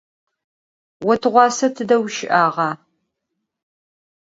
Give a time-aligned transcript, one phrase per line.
[1.05, 2.69] Vo tığuase tıde vuşı'ağa?